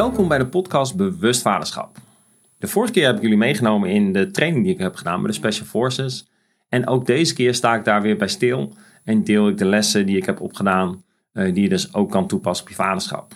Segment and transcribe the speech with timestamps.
[0.00, 1.96] Welkom bij de podcast Bewust Vaderschap.
[2.58, 5.30] De vorige keer heb ik jullie meegenomen in de training die ik heb gedaan bij
[5.30, 6.28] de Special Forces.
[6.68, 8.72] En ook deze keer sta ik daar weer bij stil
[9.04, 12.26] en deel ik de lessen die ik heb opgedaan, eh, die je dus ook kan
[12.26, 13.34] toepassen op je vaderschap.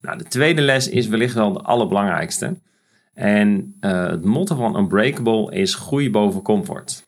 [0.00, 2.56] Nou, de tweede les is wellicht wel de allerbelangrijkste.
[3.14, 7.02] En uh, het motto van Unbreakable is groei boven comfort.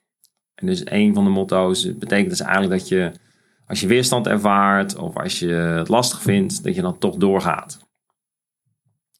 [0.54, 3.12] En dus een van de motto's betekent dus eigenlijk dat je
[3.66, 7.82] als je weerstand ervaart of als je het lastig vindt, dat je dan toch doorgaat.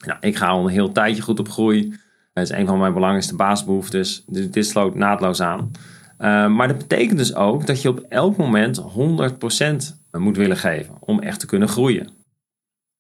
[0.06, 1.94] Nou, ik ga al een heel tijdje goed op groei.
[2.32, 4.24] Dat is een van mijn belangrijkste basisbehoeftes.
[4.26, 5.70] Dus dit sloot naadloos aan.
[6.18, 10.94] Uh, maar dat betekent dus ook dat je op elk moment 100% moet willen geven
[11.00, 12.08] om echt te kunnen groeien.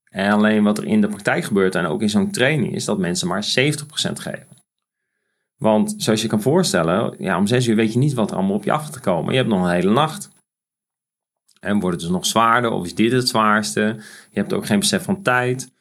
[0.04, 2.98] En alleen wat er in de praktijk gebeurt en ook in zo'n training is dat
[2.98, 3.48] mensen maar 70%
[4.12, 4.46] geven.
[5.56, 8.56] Want zoals je kan voorstellen, ja, om 6 uur weet je niet wat er allemaal
[8.56, 9.32] op je af gaat komen.
[9.32, 10.30] Je hebt nog een hele nacht.
[11.60, 13.80] En wordt het dus nog zwaarder of is dit het zwaarste?
[14.30, 15.72] Je hebt ook geen besef van tijd.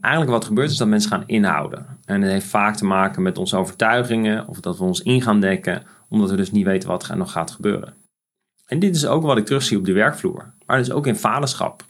[0.00, 1.86] Eigenlijk wat gebeurt is dat mensen gaan inhouden.
[2.04, 5.40] En dat heeft vaak te maken met onze overtuigingen of dat we ons in gaan
[5.40, 7.94] dekken, omdat we dus niet weten wat er nog gaat gebeuren.
[8.66, 11.84] En dit is ook wat ik terugzie op de werkvloer, maar dus ook in vaderschap.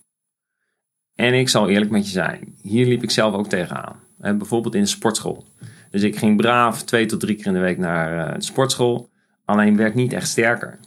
[1.15, 4.01] En ik zal eerlijk met je zijn, hier liep ik zelf ook tegenaan.
[4.19, 5.45] En bijvoorbeeld in de sportschool.
[5.91, 9.09] Dus ik ging braaf twee tot drie keer in de week naar eh, de sportschool,
[9.45, 10.79] alleen werd niet echt sterker.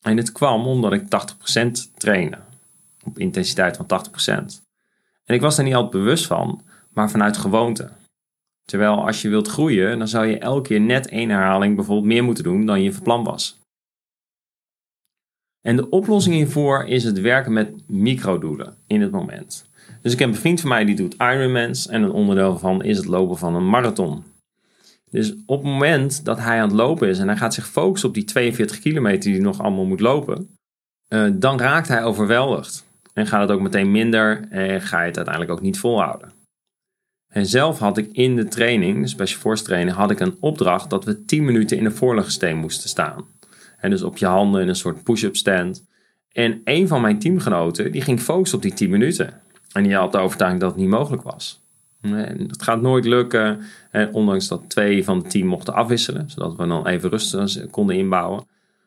[0.00, 2.38] En dit kwam omdat ik 80% trainde,
[3.04, 4.61] op intensiteit van 80%.
[5.32, 7.90] En ik was er niet altijd bewust van, maar vanuit gewoonte.
[8.64, 12.24] Terwijl als je wilt groeien, dan zou je elke keer net één herhaling bijvoorbeeld meer
[12.24, 13.58] moeten doen dan je verplan was.
[15.60, 19.68] En de oplossing hiervoor is het werken met microdoelen in het moment.
[20.02, 22.96] Dus ik heb een vriend van mij die doet Ironmans en een onderdeel van is
[22.96, 24.24] het lopen van een marathon.
[25.10, 28.08] Dus op het moment dat hij aan het lopen is en hij gaat zich focussen
[28.08, 30.56] op die 42 kilometer die hij nog allemaal moet lopen,
[31.08, 32.90] uh, dan raakt hij overweldigd.
[33.12, 36.32] En gaat het ook meteen minder en ga je het uiteindelijk ook niet volhouden.
[37.28, 40.90] En zelf had ik in de training, de Special Force training, had ik een opdracht
[40.90, 43.24] dat we 10 minuten in de voorlegsteen moesten staan.
[43.78, 45.84] En dus op je handen in een soort push-up stand.
[46.32, 49.40] En een van mijn teamgenoten, die ging focussen op die 10 minuten.
[49.72, 51.60] En die had de overtuiging dat het niet mogelijk was.
[52.36, 53.60] Dat gaat nooit lukken.
[53.90, 57.96] En ondanks dat twee van het team mochten afwisselen, zodat we dan even rust konden
[57.96, 58.46] inbouwen.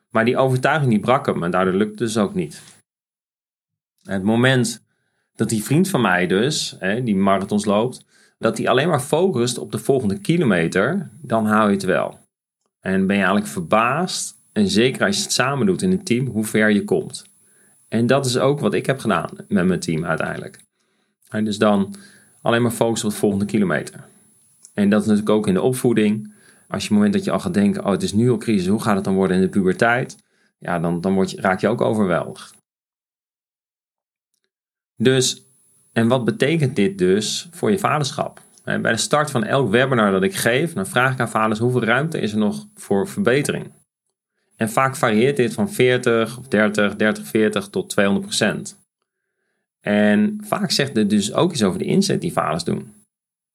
[0.09, 2.62] Maar die overtuiging die brak hem en daardoor lukte het dus ook niet.
[4.06, 4.86] Het moment
[5.36, 8.06] dat die vriend van mij dus, hè, die marathons loopt,
[8.38, 12.20] dat hij alleen maar focust op de volgende kilometer, dan hou je het wel.
[12.80, 16.28] En ben je eigenlijk verbaasd, en zeker als je het samen doet in een team,
[16.28, 17.26] hoe ver je komt.
[17.88, 20.64] En dat is ook wat ik heb gedaan met mijn team uiteindelijk.
[21.44, 21.96] Dus dan
[22.42, 24.06] alleen maar focussen op de volgende kilometer.
[24.74, 26.34] En dat is natuurlijk ook in de opvoeding.
[26.68, 28.68] Als je het moment dat je al gaat denken, oh het is nu al crisis,
[28.68, 30.18] hoe gaat het dan worden in de puberteit?
[30.58, 32.56] Ja, dan, dan word je, raak je ook overweldigd.
[34.97, 35.45] Dus,
[35.94, 38.41] en wat betekent dit dus voor je vaderschap?
[38.63, 41.83] Bij de start van elk webinar dat ik geef, dan vraag ik aan vaders hoeveel
[41.83, 43.72] ruimte is er nog voor verbetering.
[44.56, 48.79] En vaak varieert dit van 40 of 30, 30, 40 tot 200 procent.
[49.79, 52.94] En vaak zegt dit dus ook iets over de inzet die vaders doen.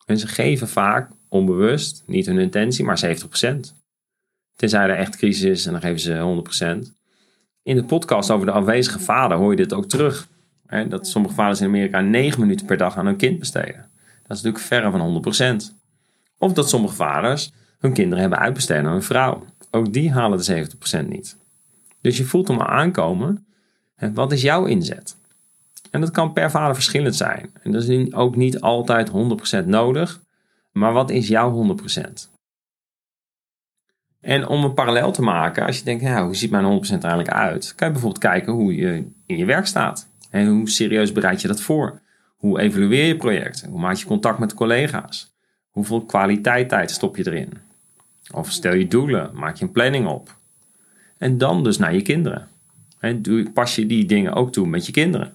[0.06, 3.74] En ze geven vaak onbewust, niet hun intentie, maar 70 procent.
[4.56, 6.92] Tenzij er echt crisis is en dan geven ze 100 procent.
[7.62, 10.28] In de podcast over de afwezige vader hoor je dit ook terug.
[10.70, 13.91] Hè, dat sommige vaders in Amerika 9 minuten per dag aan hun kind besteden.
[14.26, 15.75] Dat is natuurlijk verre van 100%.
[16.38, 19.44] Of dat sommige vaders hun kinderen hebben uitbesteed aan hun vrouw.
[19.70, 20.66] Ook die halen de
[21.04, 21.36] 70% niet.
[22.00, 23.47] Dus je voelt hem aankomen.
[23.94, 25.16] Hè, wat is jouw inzet?
[25.91, 27.50] En dat kan per vader verschillend zijn.
[27.62, 29.10] En dat is ook niet altijd
[29.62, 30.20] 100% nodig.
[30.72, 32.28] Maar wat is jouw 100%?
[34.20, 37.31] En om een parallel te maken, als je denkt, nou, hoe ziet mijn 100% eigenlijk
[37.31, 37.75] uit?
[37.75, 40.09] Kan je bijvoorbeeld kijken hoe je in je werk staat.
[40.30, 42.00] En hoe serieus bereid je dat voor?
[42.36, 43.64] Hoe evalueer je project?
[43.68, 45.34] Hoe maak je contact met collega's?
[45.68, 47.52] Hoeveel kwaliteit tijd stop je erin?
[48.34, 50.37] Of stel je doelen, maak je een planning op.
[51.19, 52.49] En dan dus naar je kinderen.
[52.99, 55.32] En pas je die dingen ook toe met je kinderen.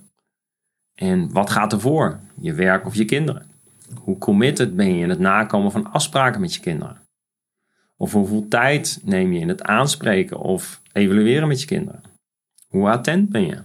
[0.95, 2.19] En wat gaat ervoor?
[2.39, 3.49] Je werk of je kinderen?
[3.99, 7.01] Hoe committed ben je in het nakomen van afspraken met je kinderen?
[7.97, 12.01] Of hoeveel tijd neem je in het aanspreken of evalueren met je kinderen?
[12.67, 13.61] Hoe attent ben je?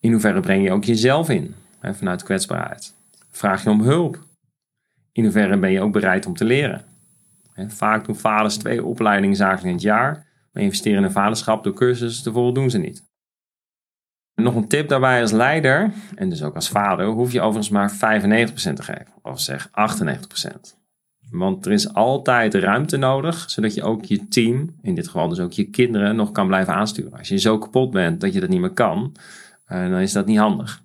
[0.00, 2.94] In hoeverre breng je ook jezelf in hè, vanuit kwetsbaarheid?
[3.30, 4.18] Vraag je om hulp?
[5.12, 6.84] In hoeverre ben je ook bereid om te leren?
[7.66, 11.72] vaak doen vaders twee opleidingen zakelijk in het jaar, maar investeren in een vaderschap door
[11.72, 13.06] cursussen te voldoen ze niet.
[14.34, 17.92] nog een tip daarbij als leider, en dus ook als vader, hoef je overigens maar
[17.92, 19.72] 95% te geven, of zeg 98%.
[21.30, 25.40] Want er is altijd ruimte nodig, zodat je ook je team, in dit geval dus
[25.40, 27.18] ook je kinderen, nog kan blijven aansturen.
[27.18, 29.16] Als je zo kapot bent dat je dat niet meer kan,
[29.68, 30.82] uh, dan is dat niet handig.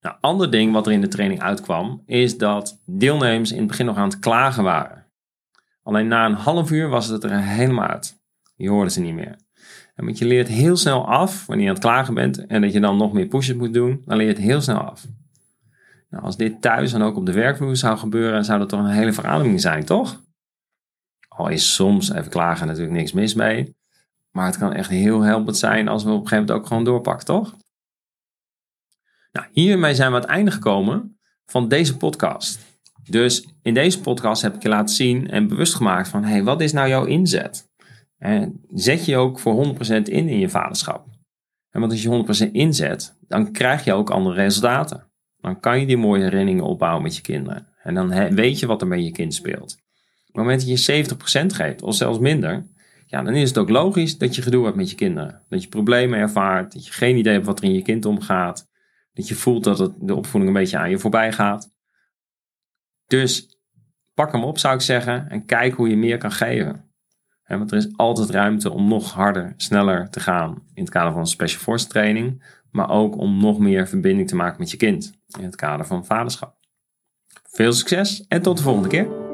[0.00, 3.86] Nou, ander ding wat er in de training uitkwam, is dat deelnemers in het begin
[3.86, 5.06] nog aan het klagen waren.
[5.82, 8.20] Alleen na een half uur was het er helemaal uit.
[8.56, 9.36] Je hoorde ze niet meer.
[9.94, 12.72] En want je leert heel snel af wanneer je aan het klagen bent en dat
[12.72, 15.06] je dan nog meer pushes moet doen, dan leer je het heel snel af.
[16.10, 18.86] Nou, als dit thuis en ook op de werkvloer zou gebeuren, zou dat toch een
[18.86, 20.22] hele verademing zijn, toch?
[21.28, 23.75] Al is soms even klagen natuurlijk niks mis mee.
[24.36, 26.84] Maar het kan echt heel helpend zijn als we op een gegeven moment ook gewoon
[26.84, 27.56] doorpakken, toch?
[29.32, 32.80] Nou, hiermee zijn we aan het einde gekomen van deze podcast.
[33.10, 36.60] Dus in deze podcast heb ik je laten zien en bewust gemaakt van, hey, wat
[36.60, 37.68] is nou jouw inzet?
[38.18, 41.06] En zet je ook voor 100% in in je vaderschap.
[41.70, 45.10] En want als je 100% inzet, dan krijg je ook andere resultaten.
[45.36, 47.68] Dan kan je die mooie herinneringen opbouwen met je kinderen.
[47.82, 49.72] En dan weet je wat er met je kind speelt.
[50.20, 51.04] Op het moment dat je
[51.42, 52.66] 70% geeft, of zelfs minder,
[53.06, 55.42] ja, dan is het ook logisch dat je gedoe hebt met je kinderen.
[55.48, 58.68] Dat je problemen ervaart, dat je geen idee hebt wat er in je kind omgaat.
[59.12, 61.74] Dat je voelt dat het, de opvoeding een beetje aan je voorbij gaat.
[63.06, 63.60] Dus
[64.14, 66.90] pak hem op, zou ik zeggen, en kijk hoe je meer kan geven.
[67.46, 71.20] want er is altijd ruimte om nog harder, sneller te gaan in het kader van
[71.20, 75.12] een special force training, maar ook om nog meer verbinding te maken met je kind
[75.38, 76.56] in het kader van vaderschap.
[77.42, 79.25] Veel succes en tot de volgende keer.